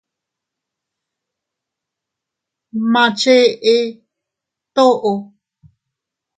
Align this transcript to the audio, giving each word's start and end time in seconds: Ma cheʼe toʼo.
Ma 2.91 3.03
cheʼe 3.19 3.75
toʼo. 4.75 5.11